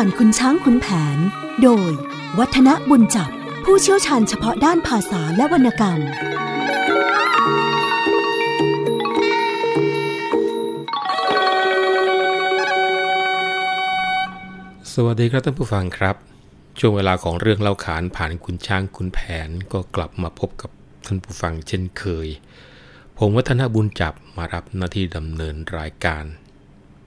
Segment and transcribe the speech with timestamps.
[0.00, 0.86] ผ่านคุณช้างคุณแผ
[1.16, 1.18] น
[1.62, 1.90] โดย
[2.38, 3.30] วัฒนบุญจับ
[3.64, 6.00] ผู้เชี่ยวชาญเฉพาะด้านภาษาและวรรณกรรม
[14.92, 16.16] สวัสดีครับท่านผู้ฟังครับ
[16.78, 20.70] ช่วงเวลาของเรื่องเล่าขานผ่านคุณช้างคุณแผนก็กลับมาพบกับ
[21.06, 22.28] ท่านผู้ฟังเช่นเคย
[23.18, 26.24] ผมวัฒนบุญจับมารับหน้าที่ดำเนินรายการ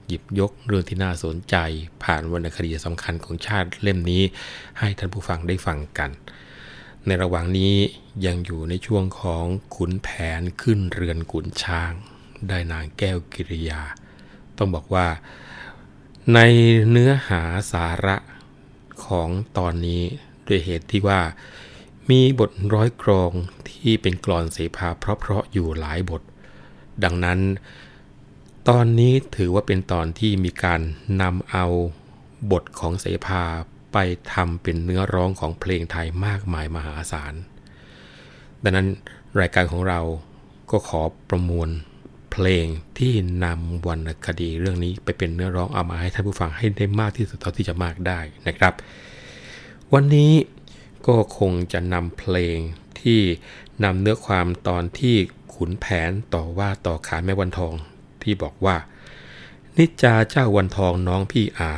[0.09, 1.55] หยิบยกเรื่องที่น่าสนใจ
[2.03, 4.23] ผ่านวรรณคดีสำคัญของชาติเล่มนี้
[4.79, 6.09] ให้ท่านผู้ฟังได้ฟังกัน
[7.05, 7.73] ในระหว่างนี้
[8.25, 9.45] ยังอยู่ในช่วงของ
[9.75, 10.09] ขุนแผ
[10.39, 11.91] นขึ้นเรือนขุนช้าง
[12.47, 13.81] ได้นางแก้วกิริยา
[14.57, 15.07] ต้องบอกว่า
[16.33, 16.39] ใน
[16.89, 17.41] เนื้อหา
[17.71, 18.15] สาระ
[19.05, 20.03] ของตอนนี้
[20.47, 21.21] ด้วยเหตุที่ว่า
[22.09, 23.31] มีบทร้อยกรอง
[23.69, 26.21] ที่เป็นกลอนเสภาเพราะๆอยู่หลายบท
[27.03, 27.39] ดังนั้น
[28.67, 30.81] ตอนนี้ถือว่าเป็นตอนที่มีการ
[31.21, 31.65] นำเอา
[32.51, 33.43] บทของเสภา
[33.93, 33.97] ไป
[34.33, 37.33] ทำเป็นเนื้อร้องของเพลงไทยมากมายมหาศาล
[38.63, 38.87] ดังนั้น
[39.39, 40.01] รายการของเรา
[40.71, 41.69] ก็ขอประมวล
[42.31, 42.65] เพลง
[42.97, 43.13] ที่
[43.45, 48.73] นำวรรณคดีเรื่องนี้ไปเป็นเนื้อร้องเอามาให้ท่านผู้ฟังให้ได้มากที่สุดเท่าที่จะมากได้นะครับ
[49.93, 50.33] วันนี้
[51.07, 52.57] ก็คงจะนำเพลง
[53.01, 53.19] ที่
[53.83, 55.15] นำเนื้อความตอนที่
[55.53, 57.73] ขุนแผนต่อว่าต่อขานแม่วันทอง
[58.23, 58.77] ที่บอกว่า
[59.77, 61.71] นิจจาเจ้าวันทองน้องพี่อา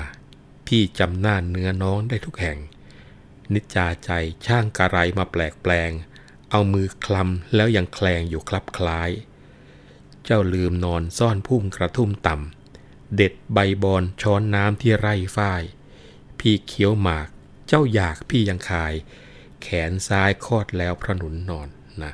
[0.67, 2.57] พี่จำหน้าเนื้อน้องได้ทุกแห่ง
[3.53, 4.11] นิจจาใจ
[4.45, 5.91] ช่างกระไรมาแปลกแปลง
[6.51, 9.09] เอามือคลำแล้วยังแคลงอยู่คลับคล้าย
[10.25, 15.63] เจ้าลืมนอนซ่อนพุ่มกระทุ่มต่ำเด็ดใบบอนช้อนน้ำที่ไร่ฝ้าย
[16.39, 17.27] พี่เคี้ยวหมาก
[17.67, 18.93] เจ้าอยากพี่ยังคาย
[19.61, 21.67] แขนซ้ายคลอดแล้วพระหนุนนอน
[22.03, 22.11] นะ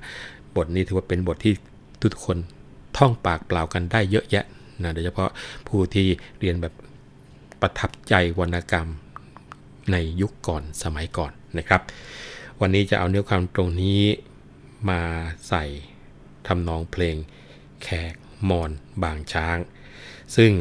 [0.56, 1.54] บทนี้ถือว่าเป็นบทที่
[2.02, 2.38] ทุกคน
[2.98, 4.46] ท่องปากเปล่ากันได้เยอะแยะ
[4.84, 5.30] นะโดยเฉพาะ
[5.68, 6.08] ผู้ที่
[6.40, 6.74] เรียนแบบ
[7.62, 8.88] ประทับใจวรรณกรรม
[9.92, 11.82] ในยุคก่อนสมัยก่อนนะครับ
[12.62, 14.02] วันนี้จะเอาเนื้อความตรงนี้
[14.90, 15.02] มา
[15.48, 15.66] ใส่
[16.48, 17.16] ทำนองเพลง
[17.84, 18.14] แขก
[18.50, 18.72] มอน
[19.04, 19.58] บางช้าง
[20.36, 20.52] ซึ่ง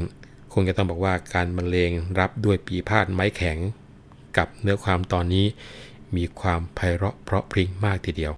[0.52, 3.58] คงจะต้องบอกว่าการบรรเลงรับด้วยปีพาดไม้แข็ง
[4.36, 5.46] กับเนื้อความตอนนี้
[6.16, 8.32] มีความไพเราะเพราะพริ้งมากทีเดียว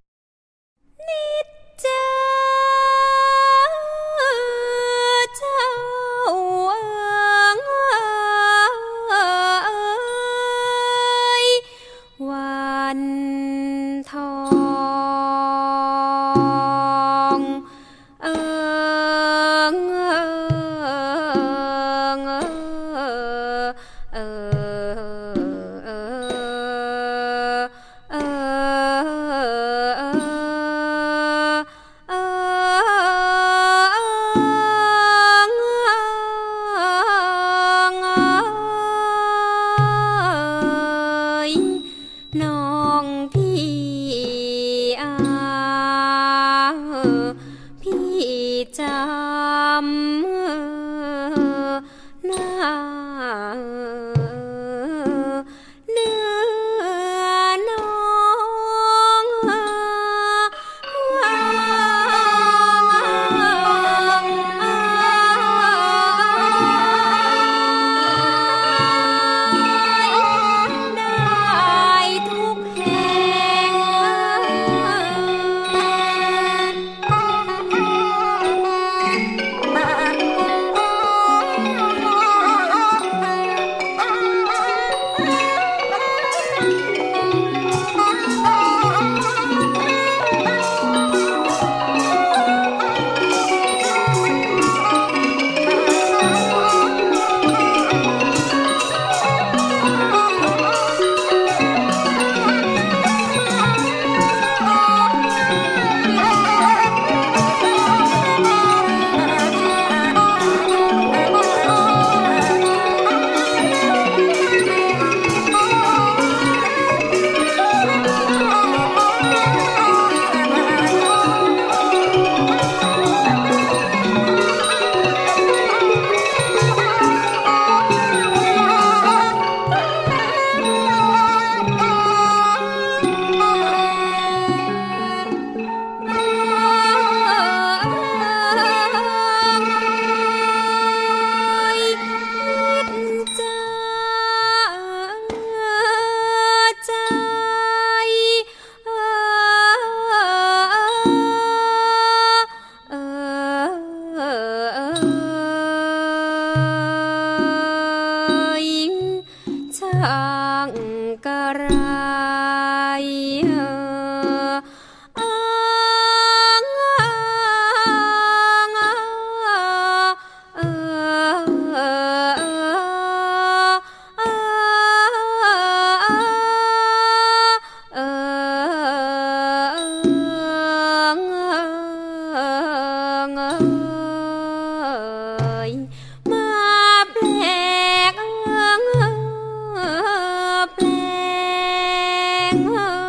[192.77, 193.08] ง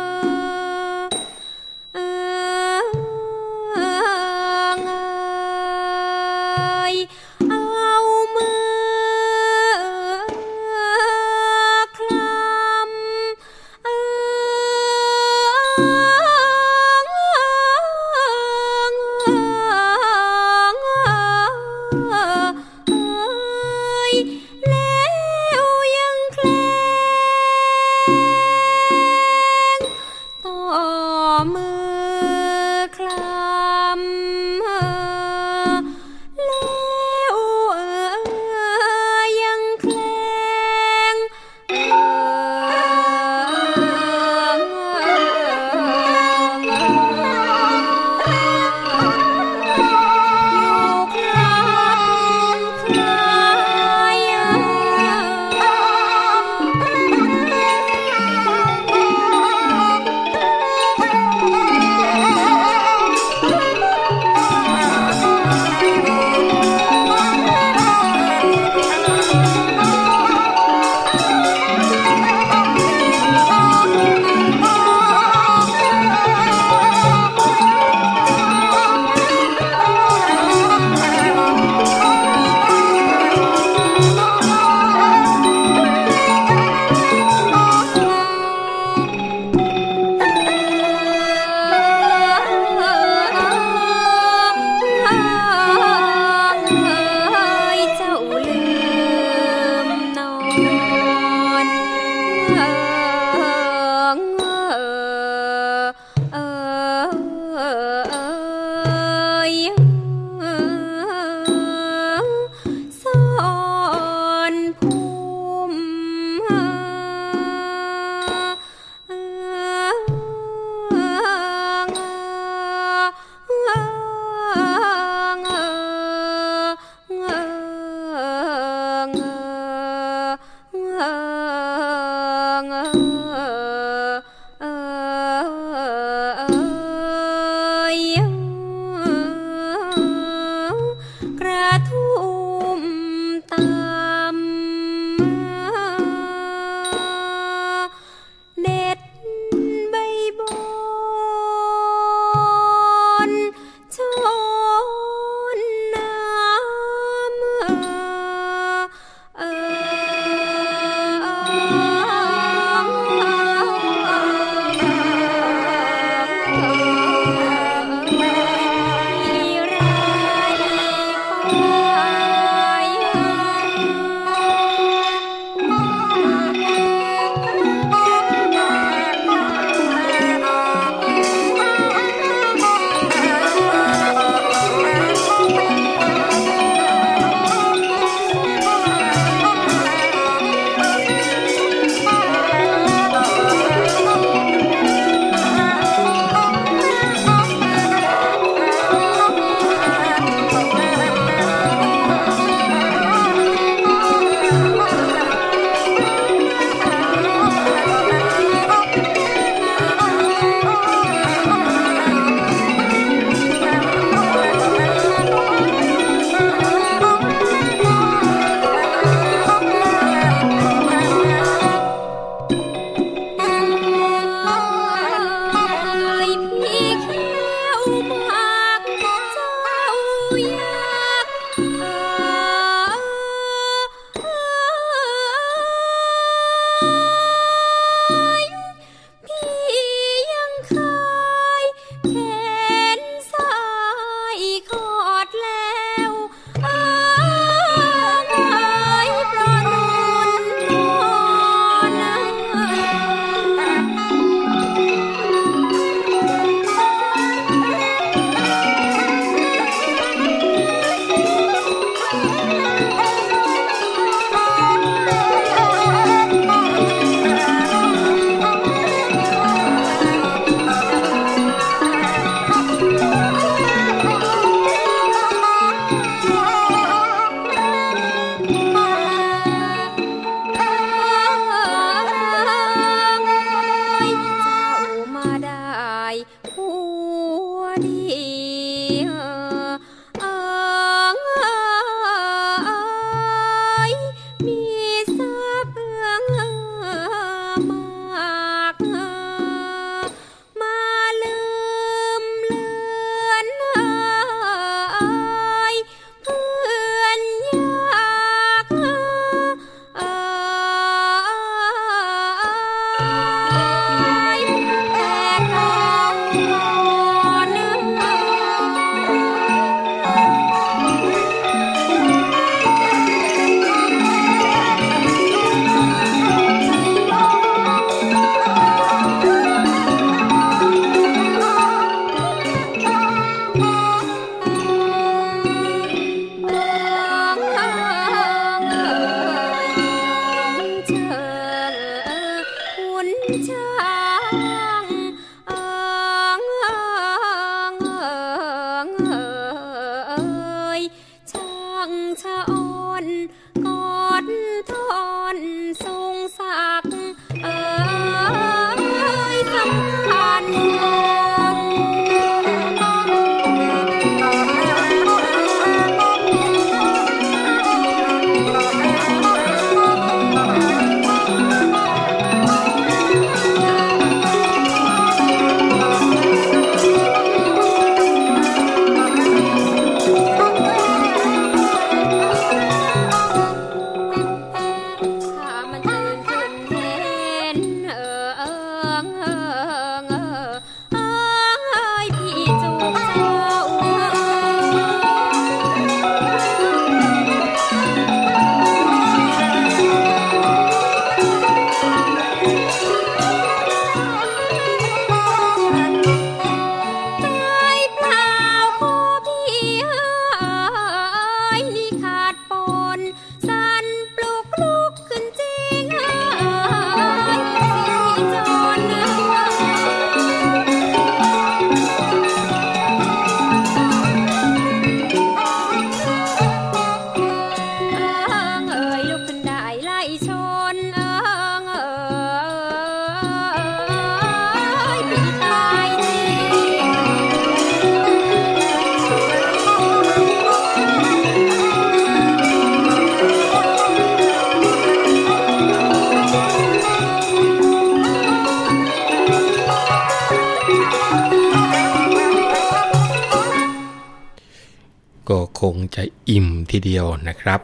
[455.30, 457.60] ก็คงจะอิ่มทีเดียวนะครับ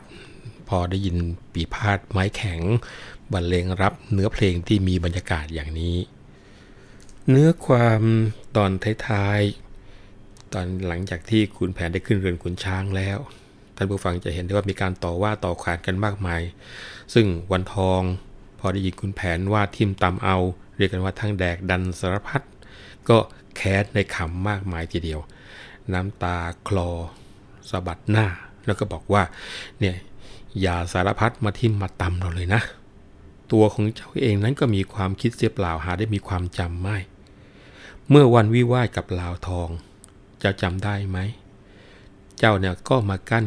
[0.68, 1.16] พอได้ยิน
[1.52, 2.60] ปีพาดไม้แข็ง
[3.32, 5.96] บรรเลงรับเนื้อเพลงที่มีบรรยากาศอย่างนี้
[7.28, 8.02] เนื้อความ
[8.56, 8.70] ตอน
[9.06, 13.18] ท้ายๆ ตอนหลังจากที่คุณแผนได้ขึ้นเรือนขุนช้างแล้ว
[13.76, 16.42] ท่านผู้ฟังจะเห็นได้ว่ามีการต่อว่าต่อขานกันมากมาย
[17.14, 18.02] ซึ่งวันทอง
[18.58, 20.36] พอได้ยินคุณแผนว่าทิมตำเอา
[20.76, 22.42] เรียกกันว่าทั้งแดกดันสารพัด
[23.08, 23.18] ก็
[23.56, 25.20] แค้นในคำมากมายทีเดียว
[25.92, 26.36] น้ำตา
[26.68, 26.90] คลอ
[27.70, 28.26] สะบัดหน้า
[28.66, 29.22] แล้วก็บอกว่า
[29.80, 29.96] เนี่ย
[30.60, 32.62] อย่าสารพัดมาทิมมาตำเราเลยนะ
[33.52, 36.96] ตัวของเจ้าเองนั้นก็มีความคิดเสียเปล่าหาได้มีความจำไม่
[38.10, 39.68] เมื่อวันวิวาทกับลาวทอง
[40.38, 41.18] เจ้าจำได้ไหม
[42.38, 43.46] เจ้าเนี่ยก็มากั้น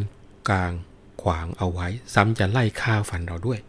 [0.49, 0.71] กลาง
[1.21, 3.59] ขวางเอาไว้ ซ้ำจะไล่ฆ่าฟันเราด้วย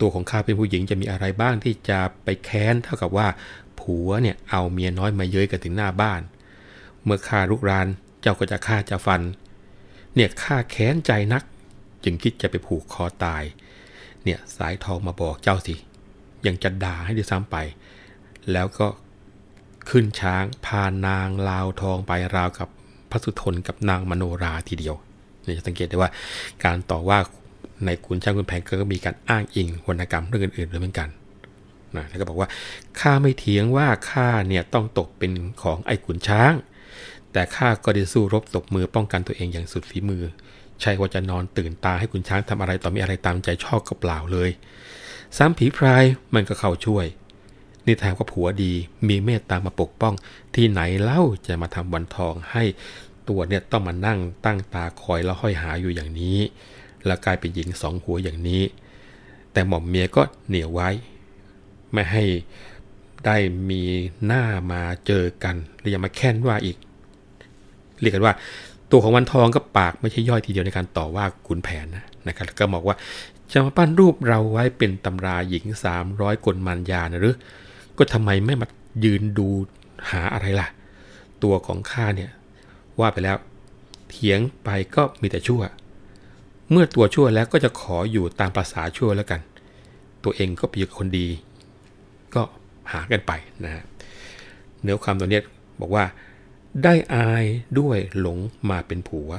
[0.00, 3.28] ตัวของข้าเป็นผู้หญิงจะมีอะไรบ้างที่จะไปแค้นเท่ากับว่า
[3.80, 6.20] ผัวเนี่ยเอาเมียน้อยมาเย้ยกันถึงหน้าบ้าน
[7.04, 7.86] เมื่อข้าลุกราน
[8.20, 9.20] เจ้าก็จะฆ่าจะฟัน
[10.18, 11.42] เนี่ยข้าแค้นใจนัก
[12.04, 13.42] จึงคิดจะไปผูกคอตาย
[14.24, 15.74] เนี่ยสายทองมาบอกเจ้าสิ
[16.46, 17.56] ยังจะด่าให้ด้วยซ้ำไป
[18.52, 18.86] แล้วก็
[19.90, 22.68] ขึ้นช้างพานางลาวทองไปราวกับ
[23.10, 24.94] พระสุทนกับนางมโนราทีเดียว
[25.44, 26.10] เนี่ยจะสังเกตได้ว่า
[26.64, 27.18] การต่อว่า
[27.84, 31.08] ในขุนช้างขุนแผนก็มีการอ้างอิงวรรณกรรมเรื่องอื่นๆด้วยเหมือนกัน
[31.96, 32.48] นะแล้วก็บอกว่า
[33.00, 35.32] ข้าไม่เถียงว่าข้าเนี่ยต้องตกเป็น
[35.62, 36.52] ของไอ้ขุนช้าง
[37.32, 40.24] แต่ข้าก็ได้สู้รบตบมือป้องกันตัวเองอย่างสุดฝีมือ
[40.80, 44.50] ใช่ว่าจะนอนตื่นตาให้ขุนช้างทำอะไรต่อมีอะไรตามใจชอบก็เปล่าเลย
[45.36, 46.04] ซ้ำผีพราย
[46.34, 47.06] มันก็เข้าช่วย
[47.86, 48.72] นี่แทนว่าผัวดี
[49.08, 50.14] มีเมตตามาปกป้อง
[50.54, 52.64] ที่ไหนเล่าจะมาทำวันทองให้
[53.28, 56.38] ตัวเนี่ยต้องมานั่งตั้งตาคอยแล้วห้อยหาอยู่อย่างนี้
[57.06, 58.62] แล้วกลายเป็นหญิงสองหัวอย่างนี้
[59.52, 60.90] แต่หม่อมเมียก็เหนียวไว้
[61.92, 62.24] ไม่ให้
[63.26, 63.36] ได้
[63.70, 63.82] มี
[64.26, 66.76] หน้ามาเจอกันและยังมาแค้นว่าอีก
[68.00, 68.34] เรียกกันว่า
[68.90, 72.96] ตัวของวันทองก็ปากไม่ใช่ย่อยทีเดียวในการต่อว่าขุนแผนนะนะครับแล้วก็บอกว่า
[73.52, 75.64] จะมาปั้นรูปเราไว้เป็นตำราหญิง
[76.04, 77.36] 300กลมันยานะหรือ
[77.98, 78.66] ก็ทำไมไม่มา
[79.04, 79.48] ยืนดู
[80.10, 80.68] หาอะไรล่ะ
[81.42, 82.30] ตัวของข้าเนี่ย
[83.00, 83.36] ว่าไปแล้ว
[84.08, 85.62] เถียงไปก็มีแต่ชั่ว
[86.70, 89.40] เมื่อตัวชั่วแล้วก็จะขออยู่ตามภาษาชั่วแล้วกัน
[90.24, 91.26] ตัวเองก็เป็นคนดี
[92.34, 92.42] ก็
[92.92, 93.32] หากันไป
[93.64, 93.82] นะฮะ
[94.82, 95.42] เนื้อความตัวเนี้ย
[95.80, 96.04] บอกว่า
[96.82, 97.44] ได้อาย
[97.78, 98.38] ด้วยหลง
[98.70, 99.30] มาเป็นผัว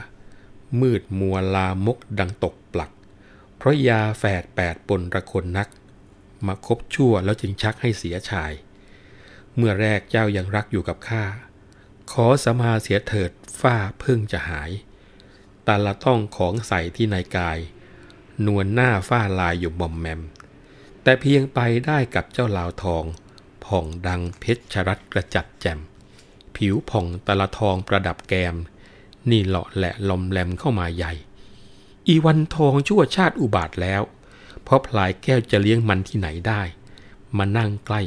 [0.79, 2.91] มืดมัวลามกดังตกปลัก
[3.57, 5.67] เพราะยาแฝดแปดปนระคนนัก
[6.47, 8.51] มาคบชั่วแล้วจึงชักให้เสียชาย
[9.55, 11.23] เมื่อแรกเจ้ายังรักอยู่กับข้า
[12.11, 13.31] ขอสมาเสียเถิด
[13.61, 14.71] ฝ้าเพิ่งจะหาย
[15.67, 17.59] ตาละต้องของใส่ที่ในกาย
[18.45, 20.21] นวลหน้าฝ้าลายอยู่หม่อมแมม
[21.03, 23.03] แต่เพียงไปได้กับเจ้าลาวทอง
[23.65, 25.79] ผ่องดังเพชรชรัตกระจัดแจ่ม
[26.59, 28.55] ผิวผ่องตะละทองประดับแกม
[29.29, 31.13] นี่เลาะแหละลมแหลมเข้ามาใหญ่
[32.07, 34.01] อีวันทองชั่วชาติอุบาทแล้ว
[34.63, 36.61] เพราะพลายแก้วจะเลี้ยงมันที่ไหนได้
[37.37, 38.01] มานั่งใกล้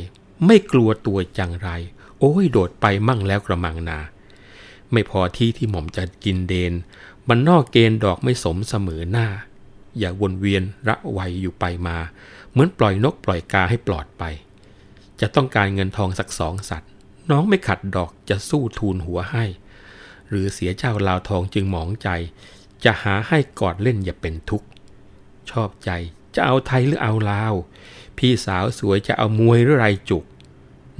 [0.46, 1.68] ไม่กลัวตัวจังไร
[2.18, 3.98] โอ้ยโดดไปมั่งแล้วกระมังนา
[4.92, 6.72] ไม่พอที่ที่หม่อมจะกินเดน
[7.28, 9.26] มันนอกเกณฑ์ดอกไม่สมเสมอหน้า
[9.98, 11.96] อย่าวนเวียนระไวอยู่ไปมา
[12.50, 14.24] เหมือนปล่อยนกปล่อยกาให้ปลอดไป
[15.20, 16.86] จะต้องการเงินทองสักสองสัตว
[17.30, 19.44] น้องไม่ขัดดอกจะสู้ทูลหัวให้
[20.28, 22.08] หรือเสียเจ้าลาวทองจึงหมองใจ
[22.84, 24.66] จะหาให้กอดเล่นอย่าเป็นทุกข์
[25.50, 25.90] ชอบใจ
[26.34, 27.54] จะเอาไทยหรือเอาลาว
[28.18, 30.24] พี่สาวสวยจะเอามวยหรือไรจุก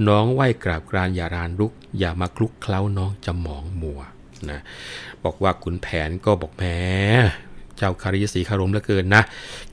[0.07, 4.01] น้องไหวกราบกรานอย่ารานรุก อย่ามาคลุกเคล้าน้องจะหมองมัว
[4.49, 4.59] นะ
[5.23, 6.65] บอกว่าขุนแผนก็บอกแหม
[7.77, 9.23] เจ้าคาริยศรีคารมเหลือเกินนะ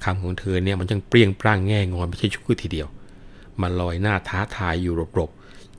[0.04, 2.88] คำของเธอเนี่ยมันจังเปรี้ยงปร้างแง่งอนไม่ใช่ชุกทีเดียว
[3.60, 5.30] มาลอยหน้าท้าทายอยู่รบ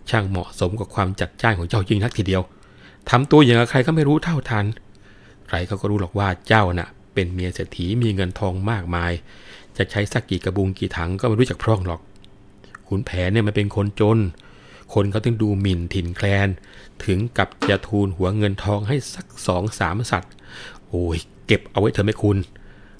[0.09, 2.41] ช่างเหมาะสมกับความจัดจ้านของเจ้าจริงนักทีเดียว
[3.09, 4.65] ทำตัวอย่างกับใครก็ไม่รู้เท่าทัน
[5.47, 9.11] ใครเขาก็รู้หรอกว่าเจ้าน่ะ เป็นเมียเศรษฐีมีเงินทองมากมาย
[9.77, 12.01] จะใช้สักกี่กระบุงกี่ถังก็ไม่รู้จักพร่องหรอก
[12.87, 14.19] ขุนแผนเนี่ยมันเป็นคนจน
[14.93, 16.47] คนเขาต้องดูหมิ่นถิ่นแคลน
[17.05, 20.31] ถึงกับจะทูลหัวเงินทองให้สักสองสามสัตว์
[20.87, 22.37] โอ้ย เก็บเอาไว้เถอะไม่คุณ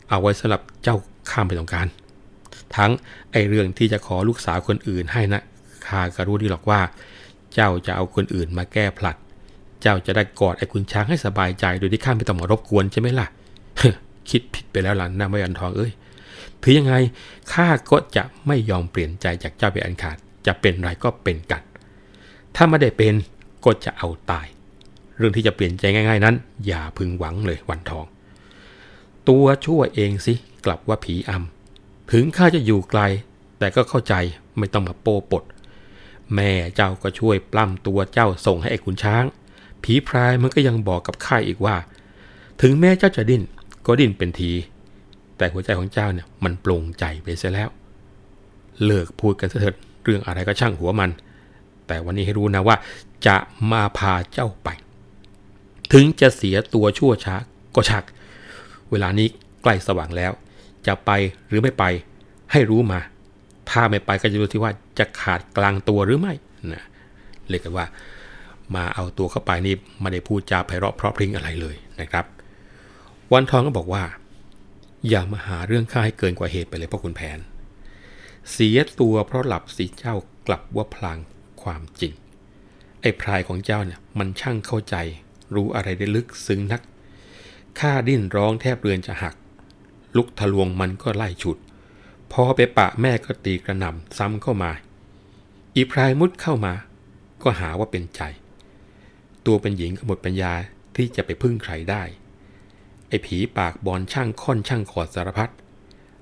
[0.09, 0.97] เอาไว้สำหรับเจ้า
[1.29, 1.87] ข้ามไปต้องการ
[2.75, 2.91] ทั้ง
[3.31, 5.41] ไอเรื่องที่จะขอลูกสาวคนอื่นให้นะ
[5.87, 6.81] ข้าก็รู้ดีหรอกว่า
[7.53, 9.17] เจ้าจะเอาคนอื่นมาแก้ผลัด
[9.81, 13.27] เจ้าจะได้กอดไอ้คุณช้างให้สบายใจโดยที่ข้าไม่ต้องมารบกวนใช่ไหมล่ะ
[14.29, 15.91] คิดผิดไปแล้วล่ะนะไม่อันทองเอ้ย
[16.61, 16.93] ถือยังไง
[17.53, 20.17] ข้าก็จะไม่ยอมเปลี่ยนใจจากเจ้าไปอันขาด
[20.47, 21.61] จะเป็นไรก็เป็นกัน
[22.55, 23.13] ถ้าไม่ได้เป็น
[23.65, 24.47] ก็จะเอาตาย
[25.17, 26.35] เรื่องที่จะเปลี่ยนใจง่าย ๆนั้น
[26.67, 28.05] อย่าพึงหวังเลยวันทอง
[29.29, 30.33] ตัวชั่วเองสิ
[30.65, 33.01] กลับว่าผีอำถึงข้าจะอยู่ไกล
[33.59, 34.13] แต่ก็เข้าใจ
[34.57, 35.43] ไม่ต้องมาโป้ปด
[36.35, 39.23] แม่เจ้าก็ช่วยปล้ำตัวเจ้าส่งให้ไอ้ขุนช้าง
[39.83, 41.75] ผีพรายมันก็ยังบอกกับข้าอีกว่า
[42.61, 43.43] ถึงแม้เจ้าจะดิ้น
[43.85, 44.51] ก็ดิ้นเป็นที
[45.37, 47.69] แต่หัวใจของเจ้าเนี่ยมันปลงใจไปเสียแล้ว
[48.85, 51.09] เลิกพูดกันเถิดเรื่องอะไรก็ช่างหัวมัน
[51.87, 52.75] แต่วันนี้ให้รู้นะว่า
[53.27, 53.37] จะ
[53.71, 54.69] มาพาเจ้าไป
[55.93, 57.35] ถึงจะเสียตัวชั่วช้า
[57.75, 58.03] ก็ชัก
[58.91, 59.27] เวลานี้
[59.63, 60.31] ใกล้สว่างแล้ว
[60.87, 61.11] จะไป
[61.47, 61.83] หรือไม่ไป
[62.51, 62.99] ให้รู้มา
[63.69, 66.33] ถ้าไม่ไปก็จะดูที่ว่าจะขาดกลางตัวหรือไม่
[66.73, 66.83] นะ
[67.49, 67.85] เรียกกันว่า
[68.75, 72.25] มาเอาตัวเข้าไปนี่ไม่ได้พูดจาไพเราะเพราะพริ้งอะไรเลยนะครับ
[73.33, 74.03] วันทองก็บอกว่า
[75.09, 77.39] อย่ามาหาเรื่องข้าให้เกินกว่าเหตุไปเลยพ่อคุณแผน
[78.51, 80.15] เสียตัวเพราะหลับสีเจ้า
[80.47, 81.17] กลับว่าพลาง
[81.61, 82.13] ความจริง
[83.01, 84.95] ไอ้พรายของเจ้าเนี่ยมันช่างเข้าใจ
[85.55, 86.81] รู้อะไรได้ลึกซึ้งนัก
[87.79, 89.35] ข้าดิ้นร้องแทบเรือนจะหัก
[90.17, 91.57] ลุกทะลวงมันก็ไล่ฉุด
[92.31, 94.71] พอไปปะแม่ก็ตีกระหน่ำซ้ำเข้ามา
[95.75, 96.73] อีพรายมุดเข้ามา
[97.43, 98.21] ก็หาว่าเป็นใจ
[99.45, 100.53] ตัวเป็นหญิงก็หมดปัญญา
[100.95, 102.03] ที่จะไปพึ่งใครได้
[103.09, 105.51] ไอ้ผีปากบอลช่างค่อนช่างขอดสารพัด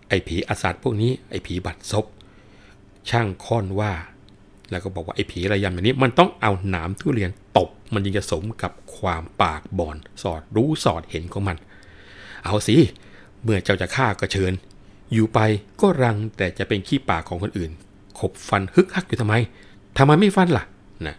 [0.09, 2.05] ไอ้ผีอาสัตพวกนี้ไอ้ผีบัดซบ
[3.09, 3.93] ช่างค่อนว่า
[4.71, 11.57] แล้วก็บอกว่าไอ้ผีระยำอย่างนี้ มันต้องเอาหนามทุเรียนตบ มันจึงจะสมกับความปากบอนสอดรู้สอดเห็นของมัน
[12.45, 12.75] เอาสิ
[13.43, 14.53] เมื่อเจ้าจะฆ่าก็เชิญ
[15.13, 15.39] อยู่ไป
[15.81, 17.71] ก็รังแต่จะเป็นขี้ปากของคนอื่น
[18.19, 19.35] ขบฟันฮึกฮักอยู่ทำไม
[19.97, 20.63] ทำไมไม่ฟันล่ะ
[21.07, 21.15] นะ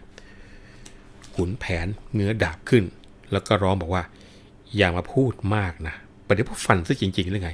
[1.35, 2.83] ขุนแผนเงื้อดาบขึ้น
[3.31, 4.03] แล้วก็ร้องบอกว่า
[4.75, 7.51] อย่ามาพูดมากนะประเดี๋ยวพวกฟันซะจริงๆหรือไง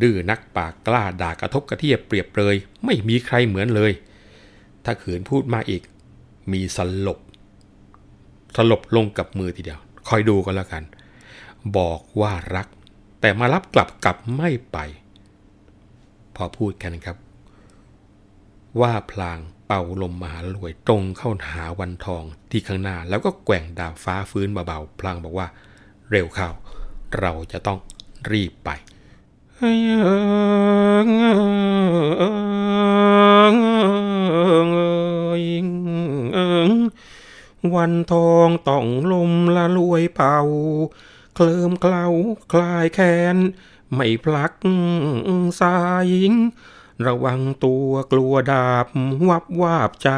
[0.00, 3.92] ดื้อนักปากกล้าด่ากระทบกระเทียบเปรียบเปรยไม่มีใครเหมือนเลย
[4.84, 5.82] ถ้าขืนพูดมาอีก
[6.52, 7.18] มีสลบ
[8.56, 10.82] สลบลงกับมือทีเดียว คอยดูกันแล้วกัน
[11.76, 12.66] บอกว่ารัก
[13.20, 14.78] แต่มารับกลับกลับไม่ไป
[16.42, 17.16] อพูดกันครับ
[18.80, 25.48] ว่าพลางเป่าลมมหาลวยตรงเข้าหาวันทองที่ข้างหน้า แล้วก็แกว่งดาบฟ้าฟื้นเบาๆพลางบอกว่า
[26.10, 26.50] เร็วเข้า
[27.20, 27.78] เราจะต้อง
[28.30, 28.70] รีบไป
[37.74, 40.38] วันทองต้องลมละลวยเป่า
[41.34, 42.06] เคลิมเคล้า
[42.52, 43.00] คลายแข
[43.34, 43.36] น
[43.94, 44.52] ไม่พลัก
[45.60, 45.76] สา
[46.06, 46.10] ย
[47.06, 48.86] ระวังตัวกลัวดาบ
[49.28, 50.10] วับวาบใจ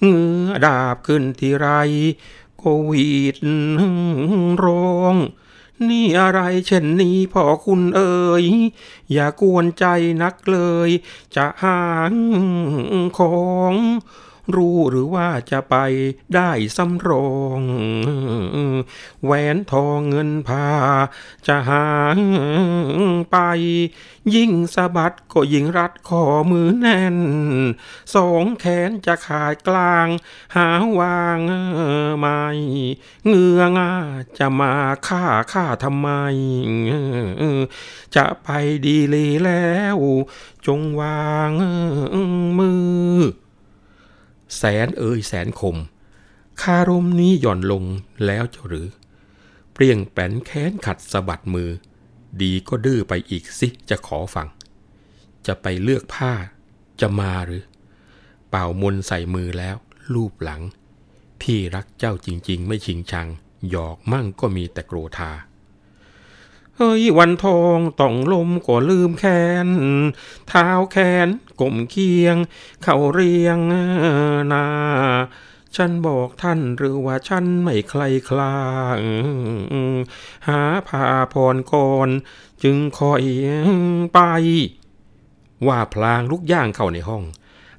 [0.00, 1.66] เงือดาบขึ้นที่ไร
[2.58, 3.36] โควิด
[4.64, 5.14] ร้อง
[5.88, 8.44] นี่อะไรเช่นนี้พ่อคุณเอ่ย
[9.12, 9.84] อย่ากวนใจ
[10.22, 10.90] นักเลย
[11.36, 12.14] จะหาง
[13.18, 13.74] ของ
[14.54, 15.76] รู้หรือว่าจะไป
[16.34, 17.60] ได้สำรอง
[19.24, 20.68] แหวนทองเงินพา
[21.46, 21.86] จะหา
[23.32, 23.36] ไป
[24.34, 27.16] ยิ่งสะบัดก็ยิ่งรัดข้อมือแน่น
[28.14, 30.06] สองแขนจะขาดกลาง
[30.56, 31.38] หาวาง
[32.18, 32.40] ไม่
[33.26, 33.92] เงื้อง่า
[34.38, 34.72] จะมา
[35.06, 36.08] ฆ่าฆ่าทำไม
[38.16, 38.48] จะไป
[38.86, 39.98] ดีเลยแล้ว
[40.66, 41.50] จงวาง
[42.58, 42.70] มื
[43.18, 43.20] อ
[44.56, 45.76] แสนเอ่ยแสนคม
[46.62, 47.84] คารมนี้หย่อนลง
[48.26, 48.88] แล้วเจ้าหรือ
[49.72, 51.70] เปรี้ยงแป้นแค้นขัดสะบัดมือ
[52.42, 54.48] ดีก็ดื้อไปอีกสิจะขอฟัง
[55.46, 56.32] จะไปเลือกผ้า
[57.00, 57.64] จะมาหรือ
[58.50, 59.76] เป่ามนใส่มือแล้ว
[60.12, 60.62] ลูบหลัง
[61.40, 63.28] พี่รักเจ้าจริง ๆ ไม่ชิงชัง
[63.70, 65.30] หยอกมั่งก็มีแต่โกรธา
[66.78, 69.24] เฮ้ยวันทองต้องลมก็ลืมแข
[69.66, 69.68] น
[70.48, 71.28] เท้าแขน
[71.60, 72.36] ก้มเคียง
[72.82, 73.58] เข้าเรียง
[74.52, 74.66] นา
[75.76, 78.60] ฉันบอกท่านหรือว่าฉันไม่ใครคลา
[78.98, 79.00] ง
[80.48, 82.08] หาผ้าพรก่อน
[82.62, 83.22] จึงคอย
[84.14, 84.20] ไป
[85.66, 87.24] ว่าพลางลุกย่างเข้าในห้อง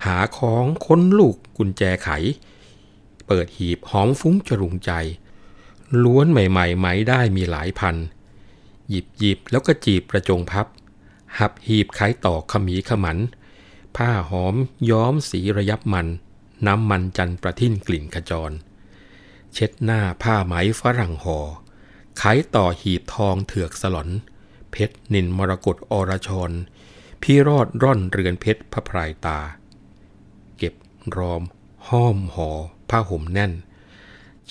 [0.06, 2.10] หาของค้นลูกกุญแจไข
[3.28, 4.92] เปิดหีบหอมฟุ้งจรุงใจ
[6.04, 7.96] ล้วนใหม่ๆไหมได้มีหลายพัน
[8.90, 10.68] หยิบหยิบแล้วก็จีบประจงพับ
[11.40, 13.18] หับหีบไขต่อขมีขมัน
[13.96, 14.56] ผ้าหอม
[14.90, 16.08] ย้อมสีระยับมัน
[16.68, 18.52] น้ำมันจันประทิ่นกลิ่นขจร
[19.54, 21.40] เช็ดหน้าผ้าไหมฝรั่งห่อ
[22.18, 22.24] ไข
[22.56, 24.10] ต่อหีบทองเถือกสลอน
[24.72, 26.52] เพชรนินมรกตอรชร
[27.22, 29.40] พี่รอดร่อนเรือนเพชรพระพรายตา
[30.58, 30.74] เก็บ
[31.18, 31.42] รอม
[31.88, 32.50] ห้อมห่อ
[32.90, 33.54] ผ้าห่มแน่น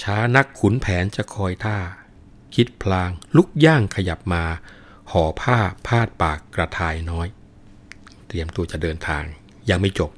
[0.00, 1.78] ช้านักขุนแผนจะคอยท่า
[2.54, 4.44] คิดพลาง ลุกย่างขยับมา
[5.10, 7.26] ห่อผ้าพาดปากกระทายน้อย
[8.28, 9.22] เตรียมตัวจะเดินทาง
[9.70, 10.10] ยังไม่จบ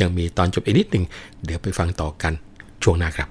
[0.00, 1.04] ยังมีตอนจบอีกนิดหนึ่ง
[1.44, 2.32] เดี๋ยวไปฟังต่อกัน
[2.82, 3.28] ช่วงหน้าครับ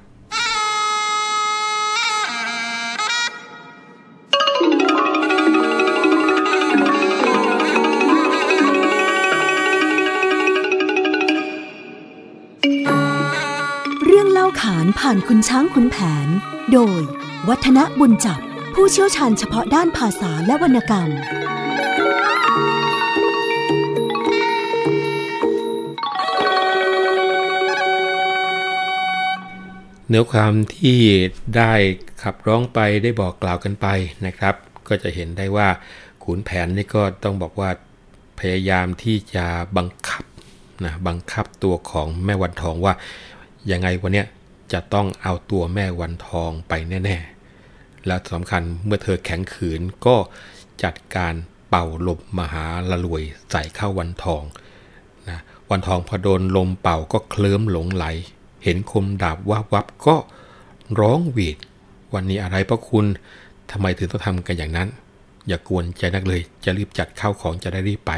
[14.06, 16.28] เรื่องเล่าขานผ่านคุณช้างคุณแผน
[16.74, 17.02] โดย
[17.48, 18.42] วัฒนบุญจับ
[18.74, 21.10] ผู้เชี่ยวชาญเฉพาะด้านภาษาและวรรณกรรม
[30.08, 31.00] เนื้อความที่
[31.58, 31.74] ได้
[32.24, 33.88] ขับร้องไปได้บอกกล่าวกันไป
[34.26, 34.56] นะครับ
[34.88, 35.68] ก็จะเห็นได้ว่า
[36.24, 37.70] ขุนแผนนี่ก็ต้องบอกว่า
[38.40, 39.46] พยายามที่จะ
[39.78, 40.24] บังคับ
[40.84, 42.94] นะบังคับตัวของแม่วันทองว่า
[43.72, 44.28] ยังไงวันเนี้ย
[44.74, 46.74] จะต้องเอาตัวแม่วันทองไป
[47.06, 47.33] แน่ๆ
[48.08, 50.16] แล้วสำคัญเมื่อเธอแข็งขืนก็
[50.84, 51.34] จัดการ
[51.70, 54.44] เป่าลมมหาละลวยใส่เข้าวันทอง
[55.30, 55.40] นะ
[55.70, 58.06] วันทองพอโดนลมเป่าก็เคลิ้มหลงไหล
[58.64, 60.16] เห็นคมดาบวับวับก็
[61.00, 61.58] ร้องหวีด
[62.14, 63.06] วันนี้อะไรพระคุณ
[63.72, 64.90] ทำไมถึงต้องทำกันอย่างนั้น
[65.48, 68.12] อย่ากวนใจนักเลยจะรีบจัดข้าวของจะได้รีบไป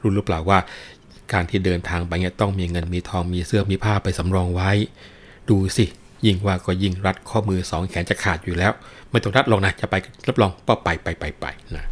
[0.00, 0.58] รู้หรือเปล่าว่า
[1.32, 4.70] การที่เดินทางไปเนี่ยต้องมีเงินมีทองมีเสื้อมีผ้าไปสำรองไว้
[5.48, 5.86] ดูสิ
[6.26, 8.72] ยิ่งว่าก็ยิ่งรัดข้อมือสองแขนจะขาดอยู่แล้ว
[9.10, 9.94] ไม่ต้องรัดลงนะจะไป
[10.28, 11.84] รับรองป้าไปไปไปไปนะ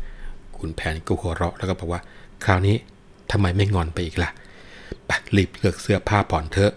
[0.59, 2.01] คุณแผนก็หัวเราะแล้วก็บอกว่า
[2.45, 2.77] คราวนี้
[3.31, 4.31] ทำไมไม่งอนไปอีกล่ะ
[5.07, 6.73] ไปรีบเลือกเสื้อผ้าผ่อนเถอะ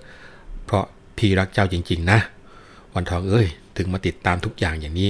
[0.65, 0.83] เพราะ
[1.17, 2.19] พี่รักเจ้าจริง ๆ นะ
[2.93, 5.09] วันทองเอ้ย ถึงมาติดตามทุกอย่างอย่างนี้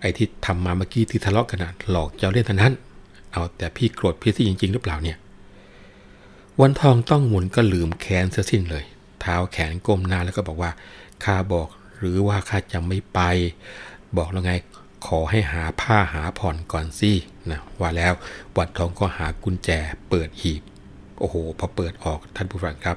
[0.00, 2.72] ไอ้ที่ทำมาเมื่อกี้ที่ทะเลาะกันนะหลอกเจ้าเล่นเท่านั้น
[3.32, 5.16] เอาแต่พี่โกรธพี่ที่จริง ๆ หรือเปล่าเนี่ย
[6.60, 8.84] วันทองต้องหมุนก็ลืมแขนเสียสิ้นเลย
[9.20, 10.70] เท้าแขนก้มหน้าแล้วก็บอกว่า
[11.24, 13.20] ข้าบอกหรือว่าข้าจะไม่ไป
[14.16, 14.52] บอกแล้วไง
[15.06, 17.12] ขอให้หาผ้าหาผ่อนก่อนสิ
[17.50, 18.12] นะว่าแล้ว
[18.56, 19.70] วันทองก็หากุญแจ
[20.08, 20.62] เปิดหีบ
[21.18, 22.96] โอ้โห พอเปิดออกท่านผู้ฟังครับ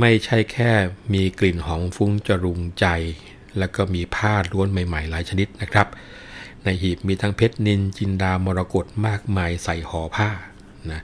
[0.00, 0.70] ไม่ใช่แค่
[1.14, 2.86] มีกลิ่นหอมฟุ้งจรุงใจ
[3.58, 5.86] แล้วก็มีผ้าล้วนใหม่ๆ หลายชนิดนะครับ
[6.64, 10.28] ในหีบมีทั้งเพชรนินจินดามรกตมากมายใส่ห่อผ้า
[10.90, 11.00] นะ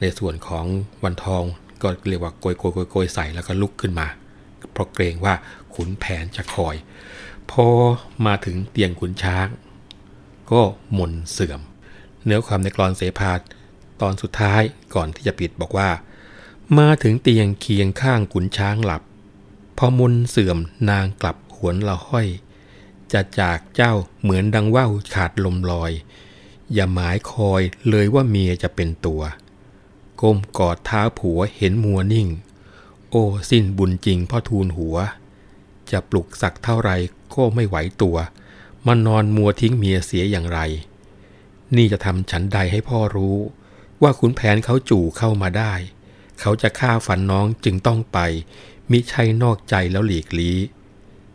[0.00, 0.64] ในส่วนของ
[1.04, 1.42] วันทอง
[1.82, 4.06] ก็เรียกว่าโกยโกยโกยใส่แล้วก็ลุกขึ้นมา
[4.72, 5.34] เพราะเกรงว่า
[5.74, 6.76] ขุนแผนจะคอย
[7.50, 7.66] พอ
[8.26, 9.46] มาถึงเตียงขุนช้าง
[10.52, 10.62] ก็
[10.98, 11.60] มนเสื่อม
[12.24, 13.32] เนื้อความในกรอนเสภา
[14.00, 14.62] ตอนสุดท้าย
[14.94, 15.90] ก่อนที่จะปิดบอกว่า
[16.78, 19.02] มาถึงเตียงเคียงข้างขุนช้างหลับ
[19.78, 20.58] พอมนเสื่อม
[20.90, 22.28] นางกลับหวนละห้อย
[23.12, 25.92] จะจากเจ้าเหมือนดังว่าวขาดลมลอย
[26.72, 29.22] อย่าหมายคอยเลยว่าเมียจะเป็นตัว
[30.20, 32.28] ก้มกอดเท้าผัวเห็นมัวนิ่ง
[33.10, 34.96] โอ้สิ้นบุญจริงพ่อทูลหัว
[35.92, 36.90] จะปลุกสักเท่าไร
[37.34, 38.16] ก็ไม่ไหวตัว
[38.86, 40.60] มานอนมัวทิ้งเมียเสียอย่างไร
[41.76, 43.36] นี่จะทำฉันใดให้พ่อรู้
[44.02, 45.74] ว่าขุนแผนเขาจู่เข้ามาได้
[46.40, 48.18] เขาจะฆ่าฝันน้องจึงต้องไป
[48.90, 50.58] มิใช่นอกใจแล้วหลีกลี้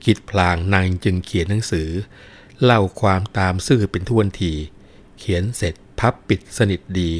[0.03, 1.89] คิดพลางนางจึงเขียนหนังสือ
[2.63, 4.53] เล่าความตามซื่อเป็นทวนที
[5.19, 7.11] เขียนเสร็จพับปิดสนิทดี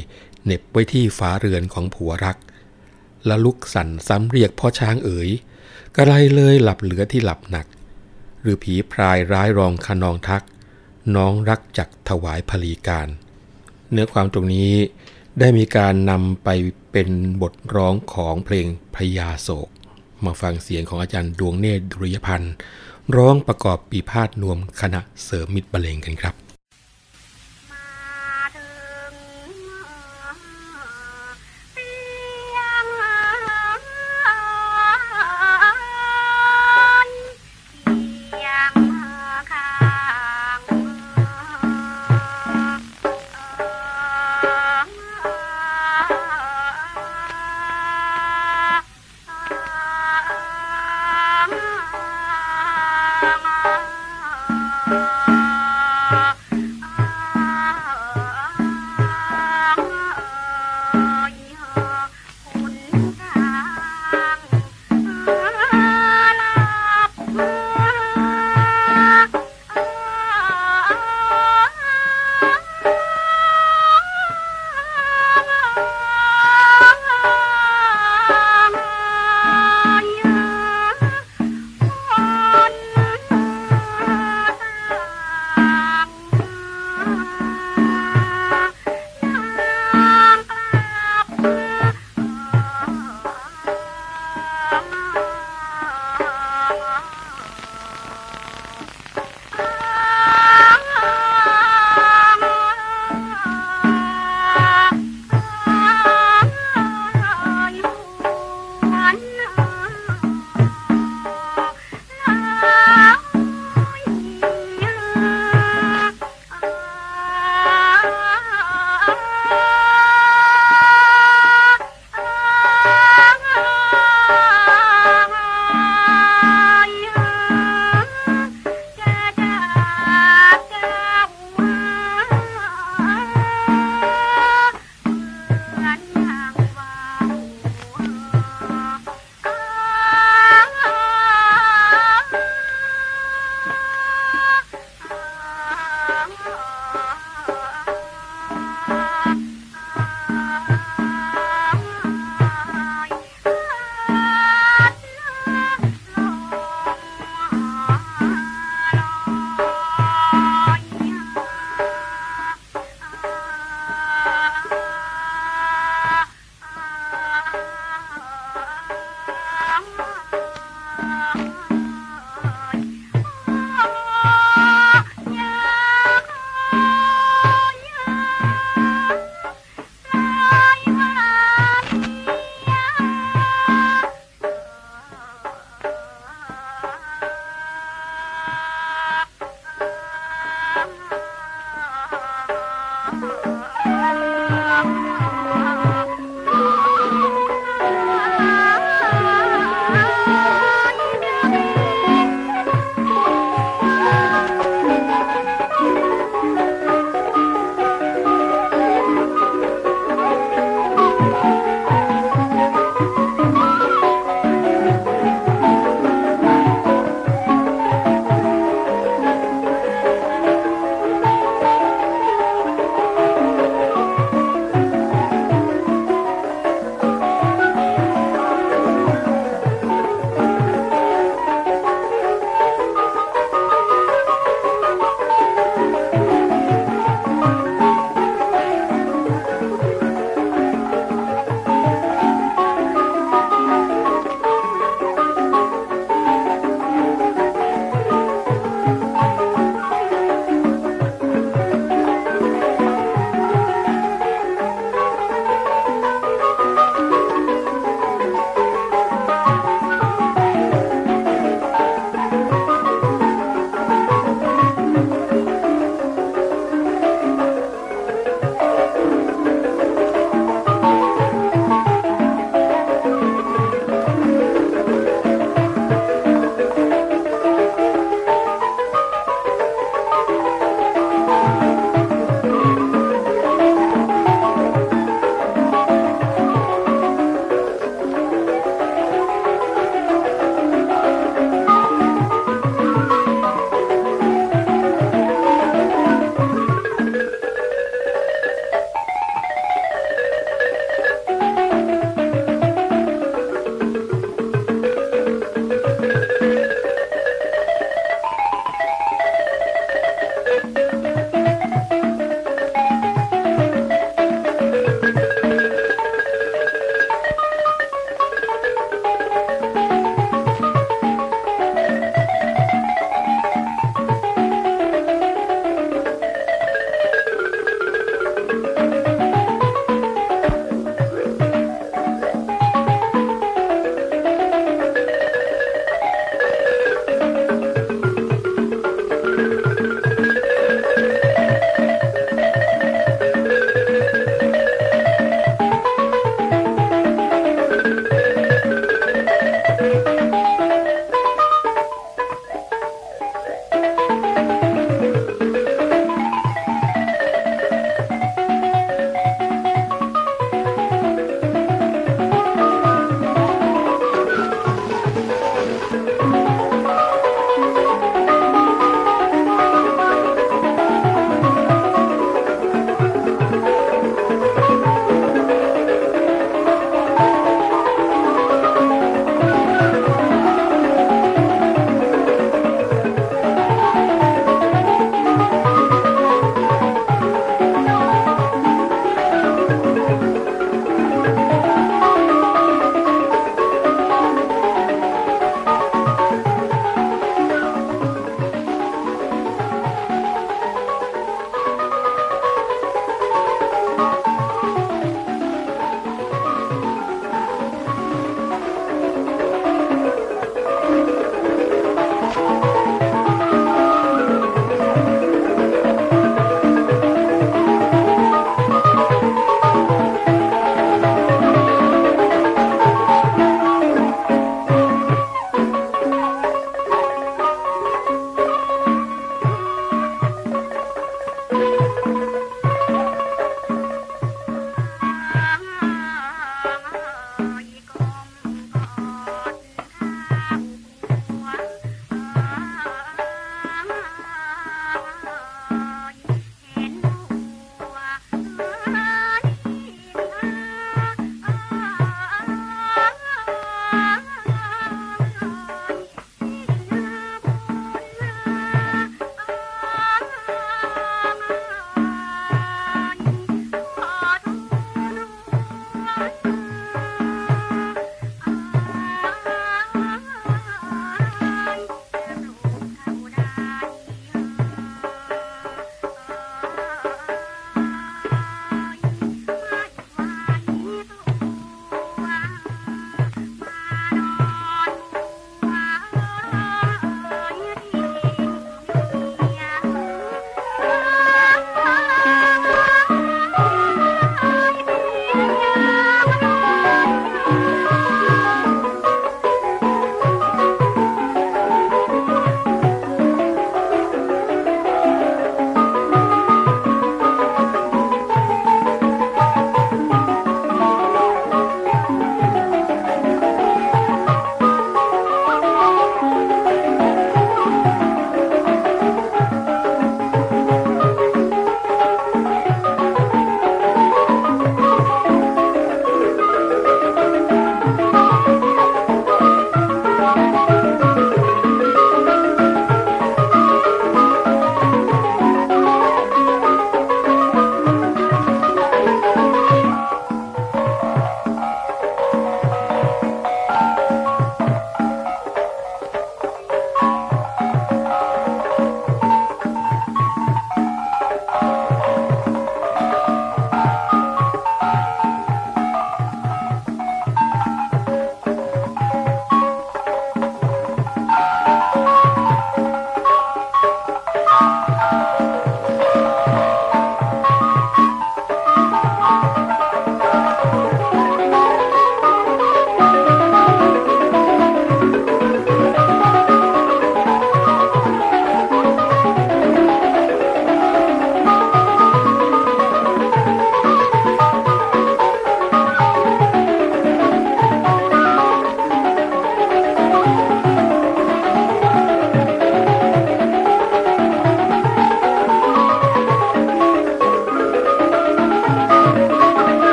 [0.44, 2.36] เน็บไว้ที่ฝาเรือนของผัวรัก
[3.26, 5.30] แล้วลุกสั่นซ้ำเรียกพ่อช้างเอ๋ย
[6.00, 7.66] กระไรเลยหลับเหลือที่หลับหนัก
[8.42, 10.44] หรือผีพรายร้ายรองขนองทัก
[11.16, 13.08] น้องรักจักถวายพลีการ
[13.90, 14.72] เนื้อความตรงนี้
[15.38, 16.48] ได้มีการนำไป
[16.92, 17.08] เป็น
[17.42, 19.68] บทร้องของเพลงพยาโศก
[20.24, 22.52] มาฟังเสียงของอาจารย์ดวงเนตรดุริยพันธ์
[23.16, 26.47] ร้องประกอบปีพาดนวมคณะเสริมมิตรบรรเลงกันครับ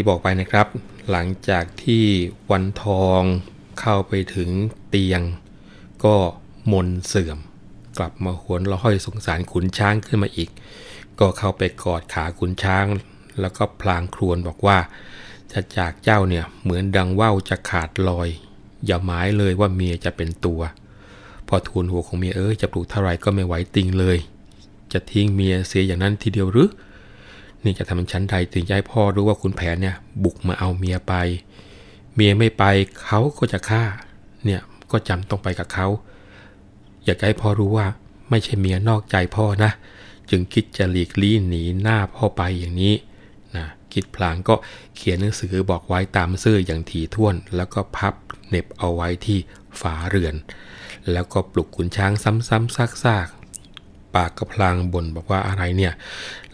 [0.00, 0.66] ที่บอกไปนะครับ
[1.10, 2.04] หลังจากที่
[2.50, 3.22] วันทอง
[3.80, 4.50] เข้าไปถึง
[4.88, 5.22] เตียง
[6.04, 6.16] ก็
[6.72, 7.38] มนเสื่อม
[7.98, 10.50] กลับมาหวนละห้อยสงสารขุนช้างขึ้นมาอีก
[11.20, 12.86] ก็เข้าไปกอดขาขุนช้าง
[13.40, 14.78] แล้วก็พลางครวญบอกว่า
[15.52, 18.28] จะจากเจ้าเนี่ยเหมือนดังว่าวจะขาดลอย
[18.86, 20.60] อย่าหมายเลยว่าเมียจะเป็นตัว
[21.48, 24.18] พอทูลหัวของเมียเอ้ยจะปลูกเท่าไรก็ไม่ไหวติงเลย
[24.92, 26.68] จะทิ้งเมียเสียอย่างนั้นทีเดียวหรือ
[27.68, 31.14] นี่จะทำชั้นใดถึงจะให้พ่อรู้ว่าคุณแผนเนี่ยบุกมาเอาเมียไป
[32.14, 32.64] เมียไม่ไป
[33.04, 33.84] เขาก็จะฆ่า
[34.44, 34.60] เนี่ย
[34.90, 35.86] ก็จำต้องไปกับเขา
[37.04, 37.86] อยากให้พ่อรู้ว่า
[38.30, 39.70] ไม่ใช่เมียนอกใจพ่อนะ
[40.30, 42.94] จึงคิดจะหลีกลี่หนีหน้าพ่อไปอย่างนี้
[43.56, 44.54] นะคิดพลางก็
[44.96, 48.14] เขียนหนังสือบอกไว้ตามซื่ออย่างถี่ถ้วน แล้วก็พับ
[48.48, 49.38] เน็บเอาไว้ที่
[49.80, 50.34] ฝาเรือน
[51.12, 53.37] แล้วก็ปลุกขุนช้างซ้ำๆซากๆ
[54.14, 55.92] ปากกระพลางบ่นบอกว่าอะไรเนี่ย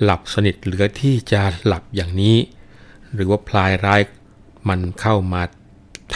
[0.03, 2.37] หลับสนิทเหลือที่จะหลับอย่างนี้
[3.15, 4.01] หรือว่าพลายร้าย
[4.69, 5.43] มันเข้ามา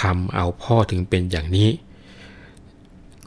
[0.01, 1.70] ทำเอาพ่อถึงเป็นอย่างนี้